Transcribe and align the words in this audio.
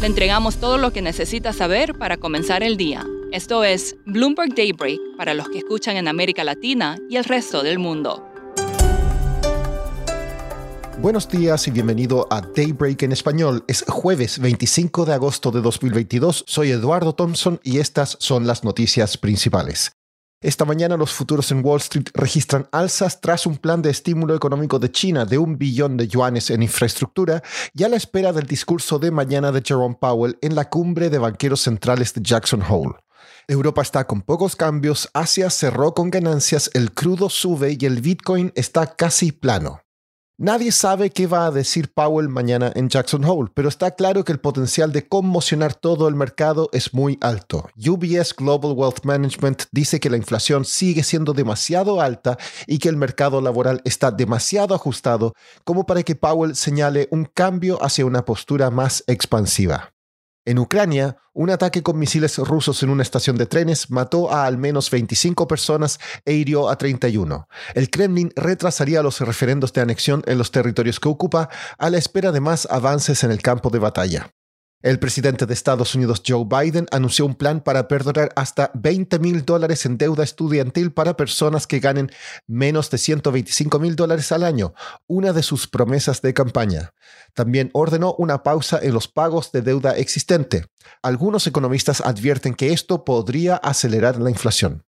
Le 0.00 0.06
entregamos 0.06 0.58
todo 0.58 0.76
lo 0.76 0.92
que 0.92 1.00
necesita 1.00 1.54
saber 1.54 1.94
para 1.94 2.18
comenzar 2.18 2.62
el 2.62 2.76
día. 2.76 3.06
Esto 3.32 3.64
es 3.64 3.96
Bloomberg 4.04 4.54
Daybreak 4.54 5.00
para 5.16 5.32
los 5.32 5.48
que 5.48 5.58
escuchan 5.58 5.96
en 5.96 6.06
América 6.06 6.44
Latina 6.44 6.98
y 7.08 7.16
el 7.16 7.24
resto 7.24 7.62
del 7.62 7.78
mundo. 7.78 8.22
Buenos 10.98 11.28
días 11.28 11.66
y 11.68 11.70
bienvenido 11.70 12.26
a 12.30 12.42
Daybreak 12.42 13.04
en 13.04 13.12
español. 13.12 13.64
Es 13.68 13.84
jueves 13.88 14.38
25 14.38 15.06
de 15.06 15.14
agosto 15.14 15.50
de 15.50 15.62
2022. 15.62 16.44
Soy 16.46 16.72
Eduardo 16.72 17.14
Thompson 17.14 17.58
y 17.62 17.78
estas 17.78 18.18
son 18.20 18.46
las 18.46 18.64
noticias 18.64 19.16
principales. 19.16 19.95
Esta 20.46 20.64
mañana 20.64 20.96
los 20.96 21.12
futuros 21.12 21.50
en 21.50 21.60
Wall 21.64 21.80
Street 21.80 22.06
registran 22.14 22.68
alzas 22.70 23.20
tras 23.20 23.46
un 23.46 23.56
plan 23.56 23.82
de 23.82 23.90
estímulo 23.90 24.32
económico 24.32 24.78
de 24.78 24.92
China 24.92 25.24
de 25.24 25.38
un 25.38 25.58
billón 25.58 25.96
de 25.96 26.06
yuanes 26.06 26.50
en 26.50 26.62
infraestructura 26.62 27.42
y 27.74 27.82
a 27.82 27.88
la 27.88 27.96
espera 27.96 28.32
del 28.32 28.46
discurso 28.46 29.00
de 29.00 29.10
mañana 29.10 29.50
de 29.50 29.60
Jerome 29.60 29.96
Powell 30.00 30.38
en 30.42 30.54
la 30.54 30.70
cumbre 30.70 31.10
de 31.10 31.18
banqueros 31.18 31.62
centrales 31.62 32.14
de 32.14 32.20
Jackson 32.22 32.62
Hole. 32.62 32.94
Europa 33.48 33.82
está 33.82 34.06
con 34.06 34.22
pocos 34.22 34.54
cambios, 34.54 35.10
Asia 35.14 35.50
cerró 35.50 35.94
con 35.94 36.10
ganancias, 36.10 36.70
el 36.74 36.92
crudo 36.92 37.28
sube 37.28 37.76
y 37.76 37.84
el 37.84 38.00
Bitcoin 38.00 38.52
está 38.54 38.94
casi 38.94 39.32
plano. 39.32 39.80
Nadie 40.38 40.70
sabe 40.70 41.08
qué 41.08 41.26
va 41.26 41.46
a 41.46 41.50
decir 41.50 41.90
Powell 41.94 42.28
mañana 42.28 42.70
en 42.74 42.90
Jackson 42.90 43.24
Hole, 43.24 43.50
pero 43.54 43.70
está 43.70 43.92
claro 43.92 44.22
que 44.22 44.32
el 44.32 44.38
potencial 44.38 44.92
de 44.92 45.08
conmocionar 45.08 45.72
todo 45.72 46.08
el 46.08 46.14
mercado 46.14 46.68
es 46.74 46.92
muy 46.92 47.16
alto. 47.22 47.70
UBS 47.74 48.34
Global 48.36 48.72
Wealth 48.76 49.02
Management 49.04 49.62
dice 49.72 49.98
que 49.98 50.10
la 50.10 50.18
inflación 50.18 50.66
sigue 50.66 51.04
siendo 51.04 51.32
demasiado 51.32 52.02
alta 52.02 52.36
y 52.66 52.80
que 52.80 52.90
el 52.90 52.98
mercado 52.98 53.40
laboral 53.40 53.80
está 53.86 54.10
demasiado 54.10 54.74
ajustado 54.74 55.32
como 55.64 55.86
para 55.86 56.02
que 56.02 56.16
Powell 56.16 56.54
señale 56.54 57.08
un 57.10 57.24
cambio 57.24 57.82
hacia 57.82 58.04
una 58.04 58.26
postura 58.26 58.70
más 58.70 59.04
expansiva. 59.06 59.95
En 60.46 60.60
Ucrania, 60.60 61.16
un 61.32 61.50
ataque 61.50 61.82
con 61.82 61.98
misiles 61.98 62.38
rusos 62.38 62.80
en 62.84 62.90
una 62.90 63.02
estación 63.02 63.36
de 63.36 63.46
trenes 63.46 63.90
mató 63.90 64.32
a 64.32 64.46
al 64.46 64.58
menos 64.58 64.92
25 64.92 65.48
personas 65.48 65.98
e 66.24 66.34
hirió 66.34 66.68
a 66.68 66.78
31. 66.78 67.48
El 67.74 67.90
Kremlin 67.90 68.32
retrasaría 68.36 69.02
los 69.02 69.20
referendos 69.20 69.72
de 69.72 69.80
anexión 69.80 70.22
en 70.26 70.38
los 70.38 70.52
territorios 70.52 71.00
que 71.00 71.08
ocupa 71.08 71.50
a 71.78 71.90
la 71.90 71.98
espera 71.98 72.30
de 72.30 72.38
más 72.38 72.68
avances 72.70 73.24
en 73.24 73.32
el 73.32 73.42
campo 73.42 73.70
de 73.70 73.80
batalla. 73.80 74.35
El 74.86 75.00
presidente 75.00 75.46
de 75.46 75.52
Estados 75.52 75.96
Unidos, 75.96 76.22
Joe 76.24 76.44
Biden, 76.44 76.86
anunció 76.92 77.26
un 77.26 77.34
plan 77.34 77.60
para 77.60 77.88
perdonar 77.88 78.30
hasta 78.36 78.70
20 78.74 79.18
mil 79.18 79.44
dólares 79.44 79.84
en 79.84 79.98
deuda 79.98 80.22
estudiantil 80.22 80.92
para 80.92 81.16
personas 81.16 81.66
que 81.66 81.80
ganen 81.80 82.12
menos 82.46 82.88
de 82.90 82.98
125 82.98 83.80
mil 83.80 83.96
dólares 83.96 84.30
al 84.30 84.44
año, 84.44 84.74
una 85.08 85.32
de 85.32 85.42
sus 85.42 85.66
promesas 85.66 86.22
de 86.22 86.32
campaña. 86.34 86.94
También 87.34 87.70
ordenó 87.72 88.14
una 88.16 88.44
pausa 88.44 88.78
en 88.80 88.94
los 88.94 89.08
pagos 89.08 89.50
de 89.50 89.62
deuda 89.62 89.96
existente. 89.96 90.66
Algunos 91.02 91.48
economistas 91.48 92.00
advierten 92.00 92.54
que 92.54 92.72
esto 92.72 93.04
podría 93.04 93.56
acelerar 93.56 94.20
la 94.20 94.30
inflación. 94.30 94.85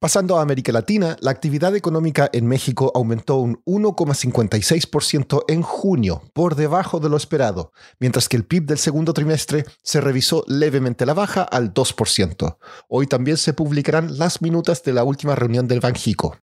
Pasando 0.00 0.38
a 0.38 0.42
América 0.42 0.70
Latina, 0.70 1.16
la 1.20 1.32
actividad 1.32 1.74
económica 1.74 2.30
en 2.32 2.46
México 2.46 2.92
aumentó 2.94 3.38
un 3.38 3.60
1,56% 3.64 5.42
en 5.48 5.62
junio, 5.62 6.22
por 6.34 6.54
debajo 6.54 7.00
de 7.00 7.08
lo 7.08 7.16
esperado, 7.16 7.72
mientras 7.98 8.28
que 8.28 8.36
el 8.36 8.44
PIB 8.44 8.66
del 8.66 8.78
segundo 8.78 9.12
trimestre 9.12 9.64
se 9.82 10.00
revisó 10.00 10.44
levemente 10.46 11.04
la 11.04 11.14
baja 11.14 11.42
al 11.42 11.74
2%. 11.74 12.58
Hoy 12.88 13.08
también 13.08 13.38
se 13.38 13.54
publicarán 13.54 14.18
las 14.18 14.40
minutas 14.40 14.84
de 14.84 14.92
la 14.92 15.02
última 15.02 15.34
reunión 15.34 15.66
del 15.66 15.80
Banjico. 15.80 16.36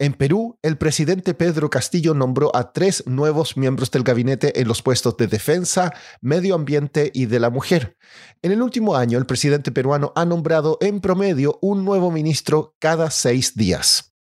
En 0.00 0.12
Perú, 0.12 0.58
el 0.62 0.76
presidente 0.76 1.34
Pedro 1.34 1.70
Castillo 1.70 2.14
nombró 2.14 2.54
a 2.56 2.72
tres 2.72 3.06
nuevos 3.06 3.56
miembros 3.56 3.92
del 3.92 4.02
gabinete 4.02 4.60
en 4.60 4.66
los 4.66 4.82
puestos 4.82 5.16
de 5.16 5.28
defensa, 5.28 5.94
medio 6.20 6.56
ambiente 6.56 7.12
y 7.14 7.26
de 7.26 7.38
la 7.38 7.48
mujer. 7.48 7.96
En 8.42 8.50
el 8.50 8.60
último 8.60 8.96
año, 8.96 9.18
el 9.18 9.26
presidente 9.26 9.70
peruano 9.70 10.12
ha 10.16 10.24
nombrado 10.24 10.78
en 10.80 11.00
promedio 11.00 11.60
un 11.62 11.84
nuevo 11.84 12.10
ministro 12.10 12.74
cada 12.80 13.10
seis 13.12 13.54
días. 13.54 14.14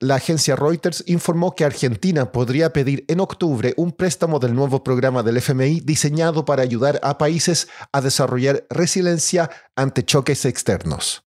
La 0.00 0.16
agencia 0.16 0.56
Reuters 0.56 1.04
informó 1.06 1.54
que 1.54 1.64
Argentina 1.64 2.32
podría 2.32 2.72
pedir 2.72 3.04
en 3.06 3.20
octubre 3.20 3.74
un 3.76 3.92
préstamo 3.92 4.40
del 4.40 4.54
nuevo 4.54 4.82
programa 4.82 5.22
del 5.22 5.36
FMI 5.36 5.80
diseñado 5.80 6.44
para 6.44 6.62
ayudar 6.62 6.98
a 7.04 7.18
países 7.18 7.68
a 7.92 8.00
desarrollar 8.00 8.66
resiliencia 8.68 9.50
ante 9.76 10.04
choques 10.04 10.44
externos. 10.44 11.29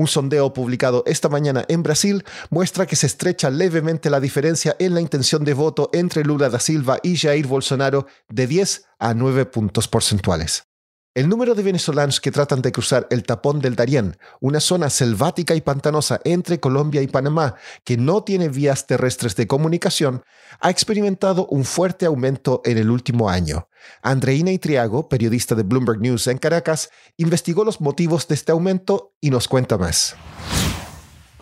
Un 0.00 0.08
sondeo 0.08 0.54
publicado 0.54 1.02
esta 1.04 1.28
mañana 1.28 1.66
en 1.68 1.82
Brasil 1.82 2.24
muestra 2.48 2.86
que 2.86 2.96
se 2.96 3.06
estrecha 3.06 3.50
levemente 3.50 4.08
la 4.08 4.18
diferencia 4.18 4.74
en 4.78 4.94
la 4.94 5.02
intención 5.02 5.44
de 5.44 5.52
voto 5.52 5.90
entre 5.92 6.24
Lula 6.24 6.48
da 6.48 6.58
Silva 6.58 7.00
y 7.02 7.18
Jair 7.18 7.46
Bolsonaro 7.46 8.06
de 8.30 8.46
10 8.46 8.86
a 8.98 9.12
9 9.12 9.44
puntos 9.44 9.88
porcentuales. 9.88 10.69
El 11.12 11.28
número 11.28 11.56
de 11.56 11.64
venezolanos 11.64 12.20
que 12.20 12.30
tratan 12.30 12.62
de 12.62 12.70
cruzar 12.70 13.08
el 13.10 13.24
tapón 13.24 13.58
del 13.58 13.74
Darién, 13.74 14.16
una 14.38 14.60
zona 14.60 14.88
selvática 14.90 15.56
y 15.56 15.60
pantanosa 15.60 16.20
entre 16.22 16.60
Colombia 16.60 17.02
y 17.02 17.08
Panamá 17.08 17.56
que 17.82 17.96
no 17.96 18.22
tiene 18.22 18.48
vías 18.48 18.86
terrestres 18.86 19.34
de 19.34 19.48
comunicación, 19.48 20.22
ha 20.60 20.70
experimentado 20.70 21.48
un 21.48 21.64
fuerte 21.64 22.06
aumento 22.06 22.62
en 22.64 22.78
el 22.78 22.90
último 22.90 23.28
año. 23.28 23.66
Andreina 24.02 24.52
Itriago, 24.52 25.08
periodista 25.08 25.56
de 25.56 25.64
Bloomberg 25.64 26.00
News 26.00 26.28
en 26.28 26.38
Caracas, 26.38 26.90
investigó 27.16 27.64
los 27.64 27.80
motivos 27.80 28.28
de 28.28 28.36
este 28.36 28.52
aumento 28.52 29.16
y 29.20 29.30
nos 29.30 29.48
cuenta 29.48 29.76
más. 29.78 30.14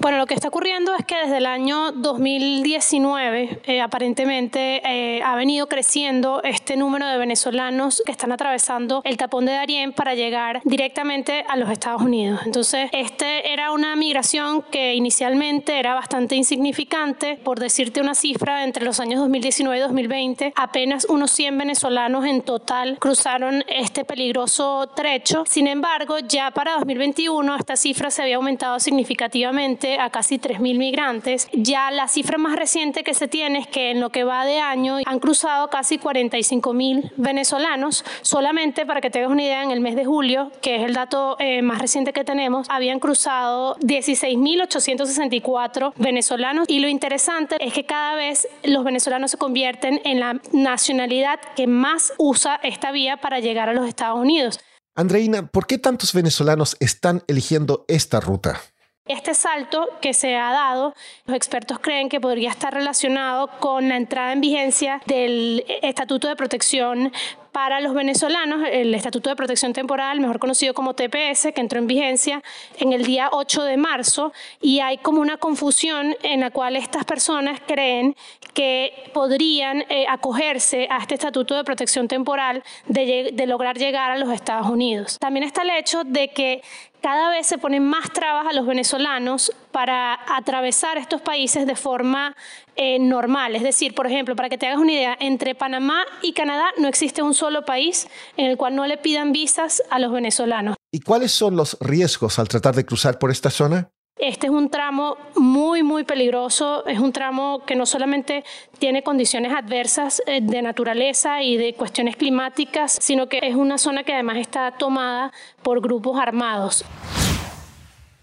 Bueno, 0.00 0.18
lo 0.18 0.26
que 0.26 0.34
está 0.34 0.46
ocurriendo 0.46 0.94
es 0.94 1.04
que 1.04 1.16
desde 1.16 1.38
el 1.38 1.46
año 1.46 1.90
2019 1.90 3.62
eh, 3.64 3.80
aparentemente 3.80 4.80
eh, 4.84 5.20
ha 5.24 5.34
venido 5.34 5.68
creciendo 5.68 6.40
este 6.44 6.76
número 6.76 7.08
de 7.08 7.18
venezolanos 7.18 8.00
que 8.06 8.12
están 8.12 8.30
atravesando 8.30 9.02
el 9.04 9.16
tapón 9.16 9.46
de 9.46 9.52
Darién 9.52 9.92
para 9.92 10.14
llegar 10.14 10.60
directamente 10.62 11.44
a 11.48 11.56
los 11.56 11.68
Estados 11.70 12.02
Unidos. 12.02 12.40
Entonces, 12.46 12.90
este 12.92 13.52
era 13.52 13.72
una 13.72 13.96
migración 13.96 14.62
que 14.70 14.94
inicialmente 14.94 15.80
era 15.80 15.94
bastante 15.94 16.36
insignificante. 16.36 17.36
Por 17.42 17.58
decirte 17.58 18.00
una 18.00 18.14
cifra, 18.14 18.62
entre 18.62 18.84
los 18.84 19.00
años 19.00 19.18
2019 19.18 19.78
y 19.78 19.80
2020, 19.80 20.52
apenas 20.54 21.06
unos 21.06 21.32
100 21.32 21.58
venezolanos 21.58 22.24
en 22.24 22.42
total 22.42 22.98
cruzaron 23.00 23.64
este 23.66 24.04
peligroso 24.04 24.88
trecho. 24.94 25.42
Sin 25.44 25.66
embargo, 25.66 26.20
ya 26.20 26.52
para 26.52 26.74
2021 26.74 27.56
esta 27.56 27.76
cifra 27.76 28.12
se 28.12 28.22
había 28.22 28.36
aumentado 28.36 28.78
significativamente 28.78 29.87
a 29.98 30.10
casi 30.10 30.38
3.000 30.38 30.76
migrantes. 30.76 31.48
Ya 31.52 31.90
la 31.90 32.08
cifra 32.08 32.36
más 32.38 32.56
reciente 32.56 33.04
que 33.04 33.14
se 33.14 33.28
tiene 33.28 33.60
es 33.60 33.66
que 33.66 33.92
en 33.92 34.00
lo 34.00 34.10
que 34.10 34.24
va 34.24 34.44
de 34.44 34.60
año 34.60 34.98
han 35.04 35.20
cruzado 35.20 35.70
casi 35.70 35.98
45.000 35.98 37.12
venezolanos. 37.16 38.04
Solamente 38.22 38.84
para 38.84 39.00
que 39.00 39.10
tengas 39.10 39.30
una 39.30 39.42
idea, 39.42 39.62
en 39.62 39.70
el 39.70 39.80
mes 39.80 39.96
de 39.96 40.04
julio, 40.04 40.52
que 40.60 40.76
es 40.76 40.82
el 40.82 40.92
dato 40.94 41.36
eh, 41.38 41.62
más 41.62 41.80
reciente 41.80 42.12
que 42.12 42.24
tenemos, 42.24 42.66
habían 42.70 43.00
cruzado 43.00 43.76
16.864 43.76 45.94
venezolanos. 45.96 46.68
Y 46.68 46.80
lo 46.80 46.88
interesante 46.88 47.56
es 47.60 47.72
que 47.72 47.86
cada 47.86 48.14
vez 48.14 48.46
los 48.64 48.84
venezolanos 48.84 49.30
se 49.30 49.38
convierten 49.38 50.02
en 50.04 50.20
la 50.20 50.38
nacionalidad 50.52 51.40
que 51.56 51.66
más 51.66 52.12
usa 52.18 52.60
esta 52.62 52.92
vía 52.92 53.16
para 53.16 53.40
llegar 53.40 53.68
a 53.68 53.72
los 53.72 53.88
Estados 53.88 54.18
Unidos. 54.18 54.60
Andreina, 54.94 55.46
¿por 55.46 55.66
qué 55.66 55.78
tantos 55.78 56.12
venezolanos 56.12 56.76
están 56.80 57.22
eligiendo 57.28 57.84
esta 57.86 58.18
ruta? 58.18 58.60
Este 59.08 59.34
salto 59.34 59.88
que 60.02 60.12
se 60.12 60.36
ha 60.36 60.52
dado, 60.52 60.94
los 61.24 61.34
expertos 61.34 61.78
creen 61.78 62.10
que 62.10 62.20
podría 62.20 62.50
estar 62.50 62.74
relacionado 62.74 63.48
con 63.58 63.88
la 63.88 63.96
entrada 63.96 64.32
en 64.32 64.42
vigencia 64.42 65.00
del 65.06 65.64
Estatuto 65.80 66.28
de 66.28 66.36
Protección 66.36 67.10
para 67.58 67.80
los 67.80 67.92
venezolanos, 67.92 68.68
el 68.70 68.94
Estatuto 68.94 69.30
de 69.30 69.34
Protección 69.34 69.72
Temporal, 69.72 70.20
mejor 70.20 70.38
conocido 70.38 70.74
como 70.74 70.94
TPS, 70.94 71.48
que 71.52 71.60
entró 71.60 71.80
en 71.80 71.88
vigencia 71.88 72.40
en 72.78 72.92
el 72.92 73.04
día 73.04 73.30
8 73.32 73.64
de 73.64 73.76
marzo, 73.76 74.32
y 74.62 74.78
hay 74.78 74.98
como 74.98 75.20
una 75.20 75.38
confusión 75.38 76.14
en 76.22 76.38
la 76.38 76.52
cual 76.52 76.76
estas 76.76 77.04
personas 77.04 77.60
creen 77.66 78.14
que 78.54 79.10
podrían 79.12 79.84
eh, 79.88 80.06
acogerse 80.08 80.86
a 80.88 80.98
este 80.98 81.14
Estatuto 81.14 81.56
de 81.56 81.64
Protección 81.64 82.06
Temporal 82.06 82.62
de, 82.86 83.30
de 83.32 83.46
lograr 83.48 83.76
llegar 83.76 84.12
a 84.12 84.18
los 84.18 84.30
Estados 84.30 84.68
Unidos. 84.68 85.18
También 85.18 85.42
está 85.42 85.62
el 85.62 85.70
hecho 85.70 86.04
de 86.04 86.28
que 86.28 86.62
cada 87.00 87.30
vez 87.30 87.46
se 87.46 87.58
ponen 87.58 87.84
más 87.84 88.12
trabas 88.12 88.46
a 88.46 88.52
los 88.52 88.66
venezolanos 88.66 89.52
para 89.70 90.18
atravesar 90.36 90.98
estos 90.98 91.20
países 91.20 91.66
de 91.66 91.76
forma 91.76 92.34
eh, 92.74 92.98
normal. 92.98 93.54
Es 93.54 93.62
decir, 93.62 93.94
por 93.94 94.06
ejemplo, 94.06 94.34
para 94.34 94.48
que 94.48 94.58
te 94.58 94.66
hagas 94.66 94.78
una 94.78 94.92
idea, 94.92 95.16
entre 95.20 95.54
Panamá 95.54 96.04
y 96.22 96.32
Canadá 96.32 96.66
no 96.78 96.88
existe 96.88 97.22
un 97.22 97.34
solo 97.34 97.47
país 97.64 98.08
en 98.36 98.46
el 98.46 98.56
cual 98.56 98.76
no 98.76 98.86
le 98.86 98.96
pidan 98.96 99.32
visas 99.32 99.82
a 99.90 99.98
los 99.98 100.12
venezolanos. 100.12 100.76
¿Y 100.92 101.00
cuáles 101.00 101.32
son 101.32 101.56
los 101.56 101.76
riesgos 101.80 102.38
al 102.38 102.48
tratar 102.48 102.74
de 102.74 102.84
cruzar 102.86 103.18
por 103.18 103.30
esta 103.30 103.50
zona? 103.50 103.90
Este 104.18 104.48
es 104.48 104.52
un 104.52 104.68
tramo 104.68 105.16
muy, 105.36 105.84
muy 105.84 106.02
peligroso. 106.02 106.84
Es 106.86 106.98
un 106.98 107.12
tramo 107.12 107.62
que 107.64 107.76
no 107.76 107.86
solamente 107.86 108.42
tiene 108.78 109.04
condiciones 109.04 109.52
adversas 109.52 110.20
eh, 110.26 110.40
de 110.42 110.60
naturaleza 110.60 111.42
y 111.42 111.56
de 111.56 111.74
cuestiones 111.74 112.16
climáticas, 112.16 112.98
sino 113.00 113.28
que 113.28 113.38
es 113.42 113.54
una 113.54 113.78
zona 113.78 114.02
que 114.02 114.12
además 114.12 114.38
está 114.38 114.72
tomada 114.72 115.32
por 115.62 115.80
grupos 115.80 116.18
armados. 116.18 116.84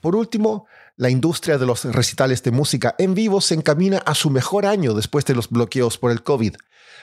Por 0.01 0.17
último, 0.17 0.67
la 0.97 1.09
industria 1.09 1.57
de 1.57 1.65
los 1.65 1.83
recitales 1.85 2.41
de 2.43 2.51
música 2.51 2.95
en 2.97 3.13
vivo 3.13 3.41
se 3.41 3.55
encamina 3.55 3.97
a 3.99 4.15
su 4.15 4.29
mejor 4.29 4.65
año 4.65 4.93
después 4.93 5.25
de 5.25 5.35
los 5.35 5.49
bloqueos 5.49 5.97
por 5.97 6.11
el 6.11 6.23
COVID. 6.23 6.55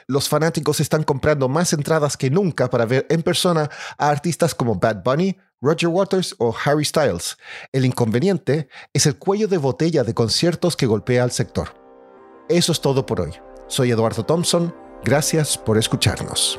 Los 0.06 0.29
fanáticos 0.29 0.81
están 0.81 1.05
comprando 1.05 1.49
más 1.49 1.73
entradas 1.73 2.17
que 2.17 2.31
nunca 2.31 2.71
para 2.71 2.87
ver 2.87 3.06
en 3.11 3.23
persona 3.23 3.71
a 3.99 4.09
artistas 4.09 4.55
como 4.55 4.77
Bad 4.77 5.03
Bunny, 5.05 5.37
Roger 5.61 5.89
Waters 5.89 6.35
o 6.39 6.55
Harry 6.65 6.85
Styles. 6.85 7.37
El 7.71 7.85
inconveniente 7.85 8.69
es 8.93 9.06
el 9.06 9.17
cuello 9.17 9.47
de 9.47 9.59
botella 9.59 10.03
de 10.03 10.15
conciertos 10.15 10.77
que 10.77 10.87
golpea 10.87 11.23
al 11.23 11.31
sector. 11.31 11.75
Eso 12.49 12.73
es 12.73 12.81
todo 12.81 13.06
por 13.06 13.21
hoy. 13.21 13.33
Soy 13.69 13.91
Eduardo 13.91 14.25
Thompson. 14.25 14.75
Gracias 15.05 15.56
por 15.56 15.79
escucharnos. 15.79 16.59